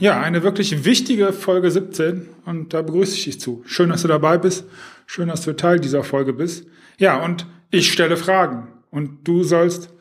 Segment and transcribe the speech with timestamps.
[0.00, 3.64] Ja, eine wirklich wichtige Folge 17 und da begrüße ich dich zu.
[3.66, 4.64] Schön, dass du dabei bist.
[5.06, 6.68] Schön, dass du Teil dieser Folge bist.
[6.98, 9.92] Ja, und ich stelle Fragen und du sollst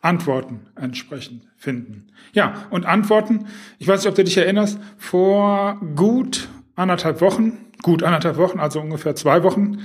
[0.00, 2.06] Antworten entsprechend finden.
[2.32, 3.46] Ja, und Antworten,
[3.80, 8.80] ich weiß nicht, ob du dich erinnerst, vor gut anderthalb Wochen, gut anderthalb Wochen, also
[8.80, 9.78] ungefähr zwei Wochen,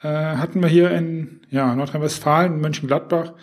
[0.00, 3.34] äh, hatten wir hier in ja, Nordrhein-Westfalen, Mönchengladbach,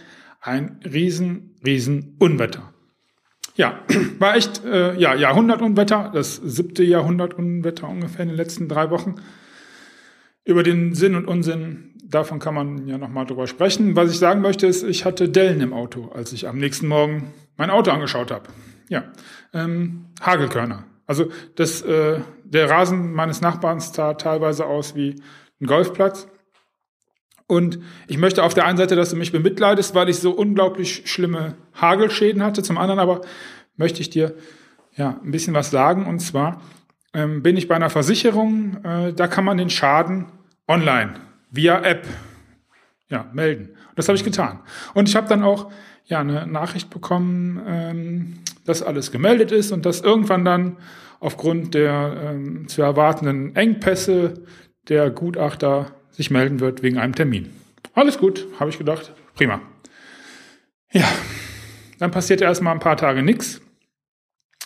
[0.42, 2.73] ein riesen, riesen Unwetter.
[3.56, 3.80] Ja,
[4.20, 9.16] war echt äh, ja, Jahrhundertunwetter, das siebte Jahrhundertunwetter ungefähr in den letzten drei Wochen.
[10.46, 13.96] Über den Sinn und Unsinn davon kann man ja nochmal drüber sprechen.
[13.96, 17.34] Was ich sagen möchte, ist, ich hatte Dellen im Auto, als ich am nächsten Morgen
[17.58, 18.50] mein Auto angeschaut habe.
[18.90, 19.06] Ja,
[19.54, 20.84] ähm, Hagelkörner.
[21.06, 25.22] Also das, äh, der Rasen meines Nachbarns sah teilweise aus wie
[25.62, 26.28] ein Golfplatz.
[27.54, 31.04] Und ich möchte auf der einen Seite, dass du mich bemitleidest, weil ich so unglaublich
[31.06, 32.64] schlimme Hagelschäden hatte.
[32.64, 33.22] Zum anderen aber
[33.78, 34.34] möchte ich dir
[34.96, 36.06] ja ein bisschen was sagen.
[36.06, 36.62] Und zwar
[37.14, 40.26] ähm, bin ich bei einer Versicherung, äh, da kann man den Schaden
[40.68, 41.14] online
[41.52, 42.08] via App
[43.10, 43.70] ja, melden.
[43.96, 44.60] Das habe ich getan.
[44.94, 45.72] Und ich habe dann auch
[46.06, 48.34] ja, eine Nachricht bekommen, ähm,
[48.66, 50.78] dass alles gemeldet ist und dass irgendwann dann
[51.20, 54.46] aufgrund der ähm, zu erwartenden Engpässe
[54.90, 57.50] der Gutachter sich melden wird wegen einem Termin.
[57.94, 59.12] Alles gut, habe ich gedacht.
[59.36, 59.62] Prima.
[60.92, 61.08] Ja,
[62.00, 63.62] dann passierte erstmal ein paar Tage nichts.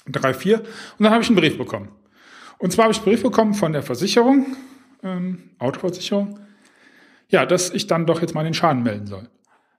[0.07, 0.59] Drei, vier.
[0.59, 1.89] Und dann habe ich einen Brief bekommen.
[2.59, 4.55] Und zwar habe ich einen Brief bekommen von der Versicherung,
[5.03, 6.39] ähm, Autoversicherung,
[7.29, 9.29] ja, dass ich dann doch jetzt mal den Schaden melden soll.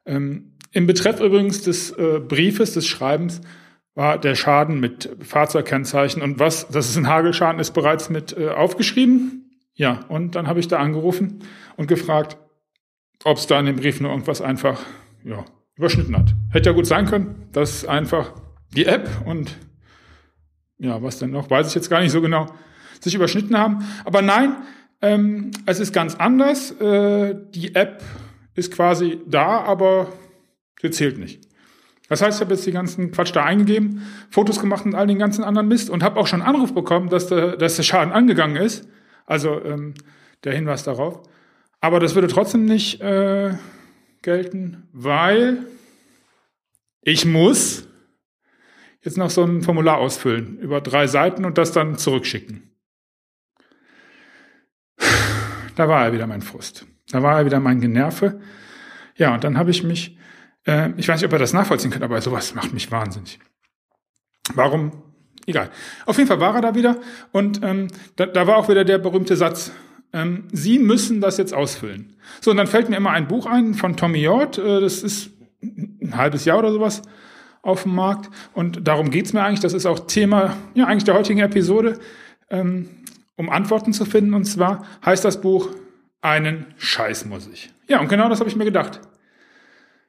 [0.06, 3.40] Ähm, Im Betreff übrigens des äh, Briefes, des Schreibens,
[3.94, 8.50] war der Schaden mit Fahrzeugkennzeichen und was, dass es ein Hagelschaden ist, bereits mit äh,
[8.50, 9.47] aufgeschrieben.
[9.78, 11.38] Ja, und dann habe ich da angerufen
[11.76, 12.36] und gefragt,
[13.22, 14.80] ob es da in dem Brief nur irgendwas einfach
[15.24, 15.44] ja,
[15.76, 16.34] überschnitten hat.
[16.50, 18.32] Hätte ja gut sein können, dass einfach
[18.74, 19.56] die App und
[20.78, 22.46] ja, was denn noch, weiß ich jetzt gar nicht so genau,
[23.00, 23.84] sich überschnitten haben.
[24.04, 24.56] Aber nein,
[25.00, 26.72] ähm, es ist ganz anders.
[26.80, 28.02] Äh, die App
[28.56, 30.12] ist quasi da, aber
[30.82, 31.46] sie zählt nicht.
[32.08, 35.20] Das heißt, ich habe jetzt die ganzen Quatsch da eingegeben, Fotos gemacht und all den
[35.20, 38.12] ganzen anderen Mist und habe auch schon einen Anruf bekommen, dass der, dass der Schaden
[38.12, 38.88] angegangen ist.
[39.28, 39.92] Also ähm,
[40.44, 41.20] der Hinweis darauf.
[41.80, 43.54] Aber das würde trotzdem nicht äh,
[44.22, 45.66] gelten, weil
[47.02, 47.86] ich muss
[49.02, 52.74] jetzt noch so ein Formular ausfüllen über drei Seiten und das dann zurückschicken.
[55.76, 56.86] Da war er wieder mein Frust.
[57.10, 58.40] Da war er wieder mein Generve.
[59.14, 60.18] Ja, und dann habe ich mich,
[60.66, 63.38] äh, ich weiß nicht, ob er das nachvollziehen kann, aber sowas macht mich wahnsinnig.
[64.54, 65.07] Warum?
[65.48, 65.70] Egal.
[66.06, 66.96] Auf jeden Fall war er da wieder
[67.32, 69.72] und ähm, da, da war auch wieder der berühmte Satz,
[70.12, 72.16] ähm, Sie müssen das jetzt ausfüllen.
[72.40, 75.30] So, und dann fällt mir immer ein Buch ein von Tommy Jord, äh, das ist
[75.62, 77.02] ein halbes Jahr oder sowas
[77.62, 81.14] auf dem Markt und darum geht's mir eigentlich, das ist auch Thema ja eigentlich der
[81.14, 81.98] heutigen Episode.
[82.50, 82.88] Ähm,
[83.38, 84.34] um Antworten zu finden.
[84.34, 85.70] Und zwar heißt das Buch
[86.20, 87.70] Einen Scheiß muss ich.
[87.86, 89.00] Ja, und genau das habe ich mir gedacht.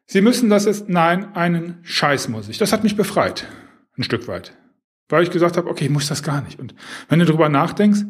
[0.05, 2.57] Sie müssen das jetzt, nein, einen Scheiß muss ich.
[2.57, 3.47] Das hat mich befreit.
[3.95, 4.53] Ein Stück weit.
[5.09, 6.59] Weil ich gesagt habe, okay, ich muss das gar nicht.
[6.59, 6.75] Und
[7.09, 8.01] wenn du darüber nachdenkst,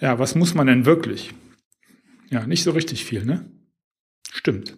[0.00, 1.32] ja, was muss man denn wirklich?
[2.30, 3.44] Ja, nicht so richtig viel, ne?
[4.32, 4.76] Stimmt.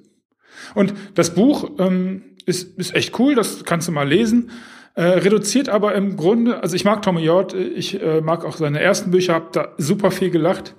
[0.74, 4.50] Und das Buch ähm, ist, ist echt cool, das kannst du mal lesen.
[4.96, 8.80] Äh, reduziert aber im Grunde, also ich mag Tommy Jord, ich äh, mag auch seine
[8.80, 10.74] ersten Bücher, habe da super viel gelacht.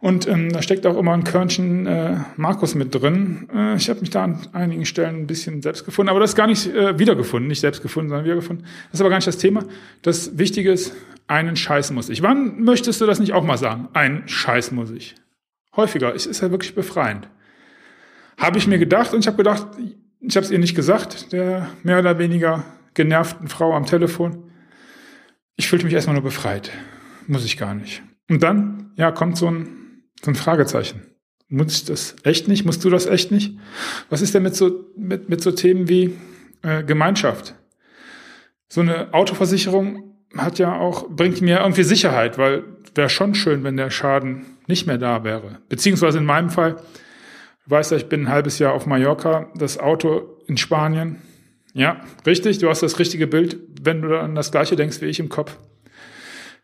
[0.00, 3.48] Und ähm, da steckt auch immer ein Körnchen äh, Markus mit drin.
[3.54, 6.36] Äh, ich habe mich da an einigen Stellen ein bisschen selbst gefunden, aber das ist
[6.36, 8.64] gar nicht äh, wiedergefunden, nicht selbst gefunden, sondern wiedergefunden.
[8.64, 9.62] Das ist aber gar nicht das Thema.
[10.00, 10.94] Das Wichtige ist,
[11.26, 12.22] einen Scheiß muss ich.
[12.22, 13.88] Wann möchtest du das nicht auch mal sagen?
[13.92, 15.16] Ein Scheiß muss ich.
[15.76, 16.14] Häufiger.
[16.14, 17.28] Es ist ja wirklich befreiend.
[18.38, 19.66] Habe ich mir gedacht und ich habe gedacht,
[20.20, 22.64] ich habe es ihr nicht gesagt, der mehr oder weniger
[22.94, 24.50] genervten Frau am Telefon.
[25.56, 26.72] Ich fühlte mich erstmal nur befreit.
[27.26, 28.02] Muss ich gar nicht.
[28.30, 29.68] Und dann, ja, kommt so ein,
[30.22, 31.02] so ein Fragezeichen.
[31.48, 32.64] Muss ich das echt nicht?
[32.64, 33.58] Musst du das echt nicht?
[34.08, 36.16] Was ist denn mit so, mit, mit so Themen wie
[36.62, 37.54] äh, Gemeinschaft?
[38.68, 42.62] So eine Autoversicherung hat ja auch, bringt mir irgendwie Sicherheit, weil
[42.94, 45.58] wäre schon schön, wenn der Schaden nicht mehr da wäre.
[45.68, 46.76] Beziehungsweise in meinem Fall,
[47.64, 51.20] du weißt ja, ich bin ein halbes Jahr auf Mallorca, das Auto in Spanien,
[51.72, 55.20] ja, richtig, du hast das richtige Bild, wenn du an das gleiche denkst wie ich
[55.20, 55.56] im Kopf.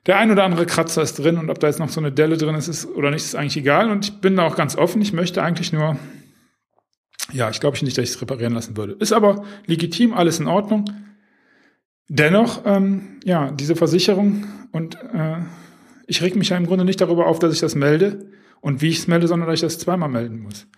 [0.07, 2.37] Der ein oder andere Kratzer ist drin und ob da jetzt noch so eine Delle
[2.37, 3.91] drin ist, ist oder nicht, ist eigentlich egal.
[3.91, 5.03] Und ich bin da auch ganz offen.
[5.03, 5.97] Ich möchte eigentlich nur,
[7.33, 8.93] ja, ich glaube nicht, dass ich es reparieren lassen würde.
[8.93, 10.85] Ist aber legitim, alles in Ordnung.
[12.09, 15.39] Dennoch, ähm, ja, diese Versicherung und äh,
[16.07, 18.31] ich reg mich ja im Grunde nicht darüber auf, dass ich das melde
[18.61, 20.69] und wie ich es melde, sondern dass ich das zweimal melden muss.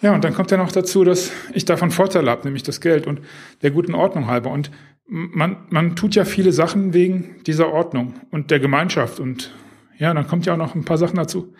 [0.00, 3.06] Ja, und dann kommt ja noch dazu, dass ich davon Vorteile habe, nämlich das Geld
[3.06, 3.20] und
[3.60, 4.50] der guten Ordnung halber.
[4.50, 4.70] Und
[5.10, 9.18] man, man tut ja viele Sachen wegen dieser Ordnung und der Gemeinschaft.
[9.18, 9.52] Und
[9.98, 11.52] ja, dann kommt ja auch noch ein paar Sachen dazu.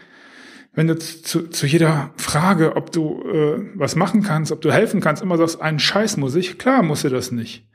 [0.73, 5.01] Wenn du zu, zu jeder Frage, ob du äh, was machen kannst, ob du helfen
[5.01, 7.67] kannst, immer sagst, einen Scheiß muss ich, klar muss du das nicht.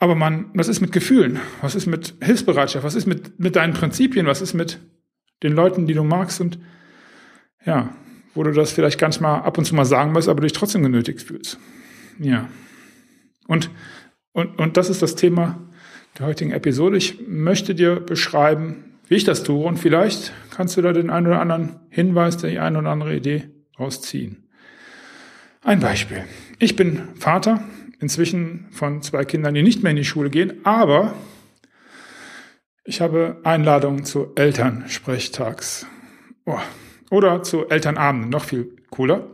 [0.00, 1.38] Aber man, was ist mit Gefühlen?
[1.60, 2.84] Was ist mit Hilfsbereitschaft?
[2.84, 4.26] Was ist mit, mit deinen Prinzipien?
[4.26, 4.80] Was ist mit
[5.44, 6.40] den Leuten, die du magst?
[6.40, 6.58] Und
[7.64, 7.94] ja,
[8.34, 10.82] wo du das vielleicht ganz mal ab und zu mal sagen musst, aber dich trotzdem
[10.82, 11.58] genötigt fühlst.
[12.18, 12.48] Ja.
[13.46, 13.70] Und,
[14.32, 15.58] und, und das ist das Thema
[16.18, 16.96] der heutigen Episode.
[16.96, 21.26] Ich möchte dir beschreiben, wie ich das tue und vielleicht kannst du da den einen
[21.26, 24.48] oder anderen Hinweis, die eine oder andere Idee rausziehen.
[25.62, 26.24] Ein Beispiel.
[26.58, 27.62] Ich bin Vater,
[28.00, 31.14] inzwischen von zwei Kindern, die nicht mehr in die Schule gehen, aber
[32.84, 35.86] ich habe Einladungen zu Elternsprechtags.
[36.46, 36.58] Oh,
[37.10, 39.28] oder zu Elternabenden, noch viel cooler.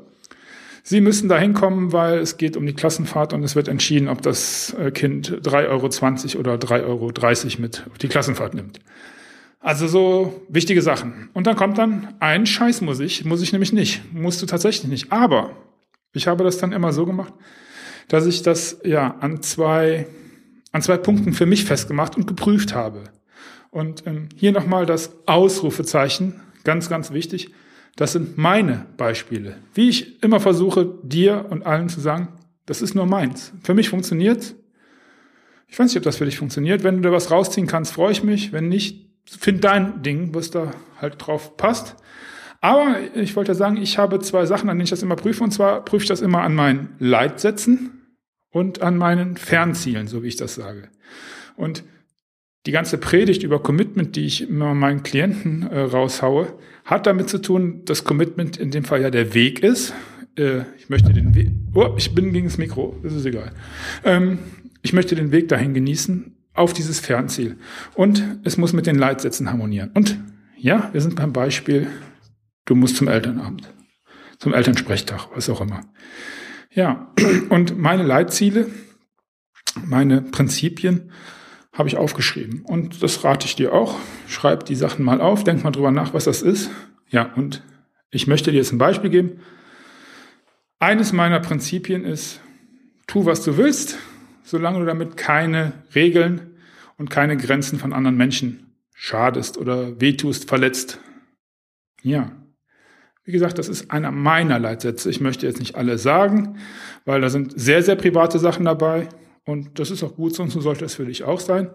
[0.88, 4.22] Sie müssen da hinkommen, weil es geht um die Klassenfahrt und es wird entschieden, ob
[4.22, 8.78] das äh, Kind 3,20 Euro oder 3,30 Euro mit auf die Klassenfahrt nimmt.
[9.58, 11.28] Also so wichtige Sachen.
[11.32, 14.88] Und dann kommt dann ein Scheiß muss ich, muss ich nämlich nicht, musst du tatsächlich
[14.88, 15.10] nicht.
[15.10, 15.56] Aber
[16.12, 17.34] ich habe das dann immer so gemacht,
[18.06, 20.06] dass ich das ja an zwei,
[20.70, 23.02] an zwei Punkten für mich festgemacht und geprüft habe.
[23.70, 27.50] Und ähm, hier nochmal das Ausrufezeichen, ganz, ganz wichtig.
[27.96, 29.56] Das sind meine Beispiele.
[29.74, 32.28] Wie ich immer versuche, dir und allen zu sagen,
[32.66, 33.52] das ist nur meins.
[33.62, 34.54] Für mich funktioniert.
[35.68, 36.84] Ich weiß nicht, ob das für dich funktioniert.
[36.84, 38.52] Wenn du da was rausziehen kannst, freue ich mich.
[38.52, 41.96] Wenn nicht, find dein Ding, was da halt drauf passt.
[42.60, 45.42] Aber ich wollte sagen, ich habe zwei Sachen, an denen ich das immer prüfe.
[45.42, 48.18] Und zwar prüfe ich das immer an meinen Leitsätzen
[48.50, 50.88] und an meinen Fernzielen, so wie ich das sage.
[51.56, 51.84] Und
[52.66, 56.52] die ganze Predigt über Commitment, die ich immer meinen Klienten äh, raushaue,
[56.84, 59.94] hat damit zu tun, dass Commitment in dem Fall ja der Weg ist.
[60.36, 63.52] Äh, ich möchte den Weg, oh, ich bin gegen das Mikro, das ist egal.
[64.04, 64.38] Ähm,
[64.82, 67.56] ich möchte den Weg dahin genießen, auf dieses Fernziel.
[67.94, 69.90] Und es muss mit den Leitsätzen harmonieren.
[69.94, 70.18] Und
[70.56, 71.86] ja, wir sind beim Beispiel,
[72.64, 73.68] du musst zum Elternabend,
[74.38, 75.82] zum Elternsprechtag, was auch immer.
[76.72, 77.12] Ja,
[77.50, 78.68] und meine Leitziele,
[79.84, 81.12] meine Prinzipien
[81.76, 82.62] habe ich aufgeschrieben.
[82.62, 83.96] Und das rate ich dir auch.
[84.26, 86.70] Schreib die Sachen mal auf, denk mal drüber nach, was das ist.
[87.08, 87.62] Ja, und
[88.10, 89.40] ich möchte dir jetzt ein Beispiel geben.
[90.78, 92.40] Eines meiner Prinzipien ist,
[93.06, 93.98] tu, was du willst,
[94.42, 96.56] solange du damit keine Regeln
[96.96, 101.00] und keine Grenzen von anderen Menschen schadest oder wehtust, verletzt.
[102.02, 102.32] Ja.
[103.24, 105.10] Wie gesagt, das ist einer meiner Leitsätze.
[105.10, 106.58] Ich möchte jetzt nicht alle sagen,
[107.04, 109.08] weil da sind sehr, sehr private Sachen dabei.
[109.46, 111.70] Und das ist auch gut so und so sollte es für dich auch sein.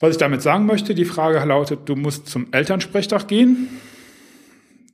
[0.00, 3.68] Was ich damit sagen möchte, die Frage lautet, du musst zum Elternsprechtag gehen.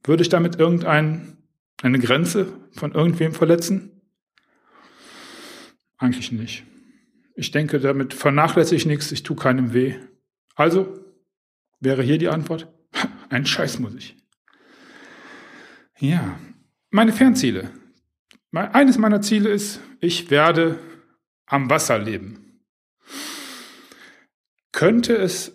[0.02, 1.36] Würde ich damit irgendeine
[2.00, 4.02] Grenze von irgendwem verletzen?
[5.96, 6.64] Eigentlich nicht.
[7.36, 9.94] Ich denke, damit vernachlässige ich nichts, ich tue keinem weh.
[10.56, 10.98] Also
[11.78, 12.72] wäre hier die Antwort,
[13.28, 14.16] ein Scheiß muss ich.
[15.98, 16.38] Ja,
[16.90, 17.70] meine Fernziele.
[18.52, 20.78] Eines meiner Ziele ist, ich werde
[21.46, 22.60] am Wasser leben.
[24.72, 25.52] Könnte es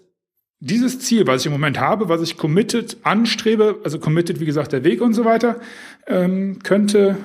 [0.60, 4.72] dieses Ziel, was ich im Moment habe, was ich committed anstrebe, also committed, wie gesagt,
[4.72, 5.60] der Weg und so weiter,
[6.08, 7.18] ähm, könnte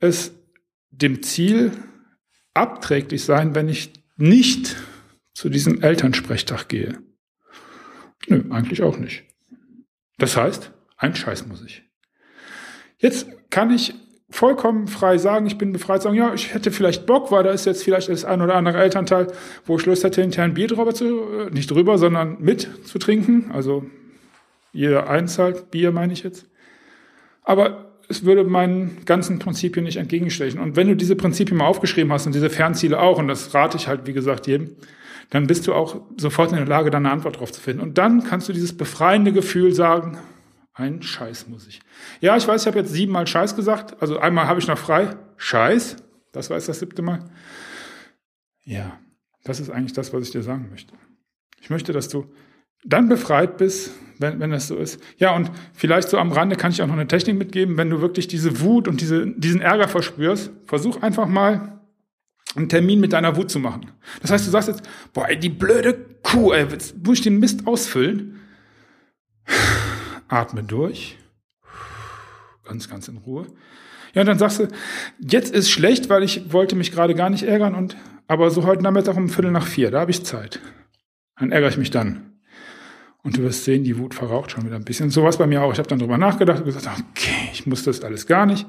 [0.00, 0.32] es
[0.90, 1.72] dem Ziel
[2.52, 4.76] abträglich sein, wenn ich nicht
[5.34, 6.98] zu diesem Elternsprechtag gehe?
[8.26, 9.24] Nö, eigentlich auch nicht.
[10.18, 11.82] Das heißt, ein Scheiß muss ich.
[12.98, 13.94] Jetzt kann ich
[14.30, 17.66] vollkommen frei sagen, ich bin befreit, sagen, ja, ich hätte vielleicht Bock, weil da ist
[17.66, 19.26] jetzt vielleicht das ein oder andere Elternteil,
[19.66, 22.98] wo ich Lust hätte, hinterher ein Bier drüber zu, äh, nicht drüber, sondern mit zu
[22.98, 23.50] trinken.
[23.52, 23.84] Also
[24.72, 25.38] jeder eins
[25.70, 26.46] Bier meine ich jetzt.
[27.42, 30.60] Aber es würde meinen ganzen Prinzipien nicht entgegenstechen.
[30.60, 33.76] Und wenn du diese Prinzipien mal aufgeschrieben hast und diese Fernziele auch, und das rate
[33.76, 34.70] ich halt, wie gesagt, jedem,
[35.30, 37.80] dann bist du auch sofort in der Lage, da eine Antwort drauf zu finden.
[37.82, 40.18] Und dann kannst du dieses befreiende Gefühl sagen,
[40.74, 41.80] ein Scheiß muss ich.
[42.20, 44.00] Ja, ich weiß, ich habe jetzt siebenmal Scheiß gesagt.
[44.00, 45.16] Also einmal habe ich noch frei.
[45.36, 45.96] Scheiß.
[46.32, 47.24] Das war jetzt das siebte Mal.
[48.64, 48.98] Ja,
[49.44, 50.94] das ist eigentlich das, was ich dir sagen möchte.
[51.60, 52.32] Ich möchte, dass du
[52.84, 55.02] dann befreit bist, wenn, wenn das so ist.
[55.18, 57.76] Ja, und vielleicht so am Rande kann ich auch noch eine Technik mitgeben.
[57.76, 61.80] Wenn du wirklich diese Wut und diese, diesen Ärger verspürst, versuch einfach mal
[62.56, 63.90] einen Termin mit deiner Wut zu machen.
[64.22, 67.38] Das heißt, du sagst jetzt, boah, ey, die blöde Kuh, ey, jetzt muss ich den
[67.38, 68.39] Mist ausfüllen.
[70.30, 71.18] Atme durch.
[72.64, 73.46] Ganz, ganz in Ruhe.
[74.14, 74.68] Ja, und dann sagst du,
[75.18, 77.96] jetzt ist schlecht, weil ich wollte mich gerade gar nicht ärgern und,
[78.26, 80.60] aber so heute Nachmittag um Viertel nach vier, da habe ich Zeit.
[81.38, 82.38] Dann ärgere ich mich dann.
[83.22, 85.10] Und du wirst sehen, die Wut verraucht schon wieder ein bisschen.
[85.10, 85.72] So was bei mir auch.
[85.72, 88.66] Ich habe dann drüber nachgedacht und gesagt, okay, ich muss das alles gar nicht.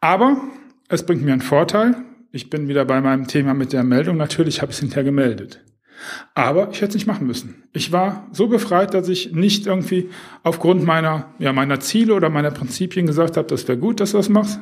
[0.00, 0.40] Aber
[0.88, 1.96] es bringt mir einen Vorteil.
[2.32, 4.16] Ich bin wieder bei meinem Thema mit der Meldung.
[4.16, 5.62] Natürlich habe ich es hinterher gemeldet.
[6.34, 7.64] Aber ich hätte es nicht machen müssen.
[7.72, 10.10] Ich war so befreit, dass ich nicht irgendwie
[10.42, 14.16] aufgrund meiner, ja, meiner Ziele oder meiner Prinzipien gesagt habe, das wäre gut, dass du
[14.16, 14.60] das machst.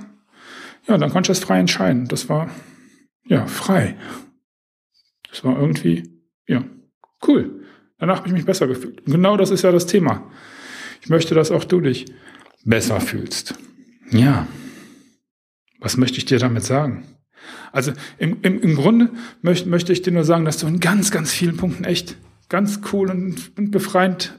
[0.88, 2.06] Ja, dann konnte ich das frei entscheiden.
[2.08, 2.50] Das war,
[3.26, 3.96] ja, frei.
[5.28, 6.64] Das war irgendwie, ja,
[7.26, 7.64] cool.
[7.98, 9.00] Danach habe ich mich besser gefühlt.
[9.06, 10.30] Und genau das ist ja das Thema.
[11.02, 12.06] Ich möchte, dass auch du dich
[12.64, 13.54] besser fühlst.
[14.10, 14.46] Ja.
[15.80, 17.15] Was möchte ich dir damit sagen?
[17.72, 19.10] Also im, im, im Grunde
[19.42, 22.16] möchte, möchte ich dir nur sagen, dass du in ganz, ganz vielen Punkten echt
[22.48, 24.38] ganz cool und, und befreiend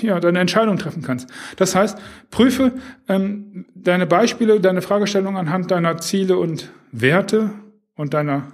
[0.00, 1.28] ja, deine Entscheidung treffen kannst.
[1.56, 1.98] Das heißt,
[2.30, 2.72] prüfe
[3.08, 7.50] ähm, deine Beispiele, deine Fragestellung anhand deiner Ziele und Werte
[7.94, 8.52] und deiner,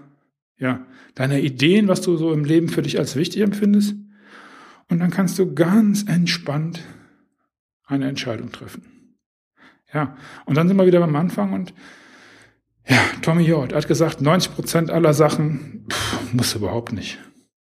[0.59, 3.95] ja, deiner Ideen, was du so im Leben für dich als wichtig empfindest.
[4.89, 6.81] Und dann kannst du ganz entspannt
[7.87, 8.83] eine Entscheidung treffen.
[9.93, 11.73] Ja, und dann sind wir wieder beim Anfang und
[12.89, 17.19] ja, Tommy Hjort hat gesagt, 90 Prozent aller Sachen pff, muss überhaupt nicht.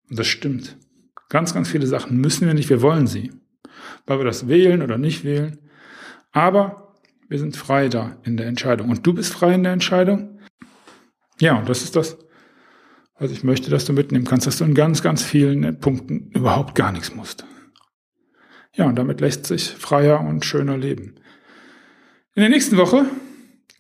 [0.08, 0.76] Und das stimmt.
[1.28, 3.30] Ganz, ganz viele Sachen müssen wir nicht, wir wollen sie.
[4.06, 5.58] Weil wir das wählen oder nicht wählen.
[6.32, 6.94] Aber
[7.28, 8.90] wir sind frei da in der Entscheidung.
[8.90, 10.40] Und du bist frei in der Entscheidung.
[11.38, 12.18] Ja, und das ist das,
[13.18, 16.74] was ich möchte, dass du mitnehmen kannst, dass du in ganz, ganz vielen Punkten überhaupt
[16.74, 17.44] gar nichts musst.
[18.74, 21.16] Ja, und damit lässt sich freier und schöner leben.
[22.34, 23.04] In der nächsten Woche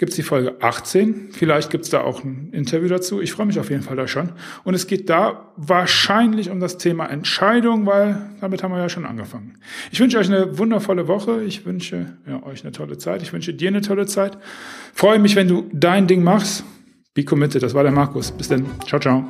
[0.00, 1.28] gibt es die Folge 18.
[1.30, 3.20] Vielleicht gibt es da auch ein Interview dazu.
[3.20, 4.32] Ich freue mich auf jeden Fall da schon.
[4.64, 9.04] Und es geht da wahrscheinlich um das Thema Entscheidung, weil damit haben wir ja schon
[9.04, 9.58] angefangen.
[9.92, 11.42] Ich wünsche euch eine wundervolle Woche.
[11.42, 13.20] Ich wünsche ja, euch eine tolle Zeit.
[13.20, 14.38] Ich wünsche dir eine tolle Zeit.
[14.94, 16.64] Freue mich, wenn du dein Ding machst.
[17.12, 17.62] Be committed.
[17.62, 18.32] Das war der Markus.
[18.32, 18.64] Bis dann.
[18.86, 19.28] Ciao, ciao.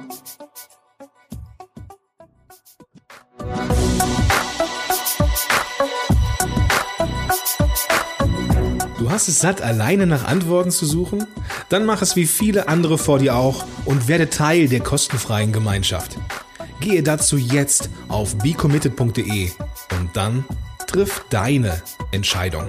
[9.21, 11.27] Hast es satt, alleine nach Antworten zu suchen?
[11.69, 16.17] Dann mach es wie viele andere vor dir auch und werde Teil der kostenfreien Gemeinschaft.
[16.81, 19.51] Gehe dazu jetzt auf becommitted.de
[19.99, 20.47] und dann
[20.87, 22.65] triff deine Entscheidung.